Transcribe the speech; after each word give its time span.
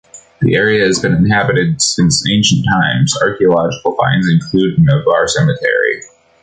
The 0.41 0.55
area 0.55 0.83
has 0.83 0.97
been 0.99 1.13
inhabited 1.13 1.79
since 1.79 2.25
ancient 2.27 2.65
times; 2.65 3.15
archaeological 3.21 3.93
finds 3.93 4.27
include 4.27 4.79
an 4.79 4.89
Avar 4.89 5.27
cemetery. 5.27 6.01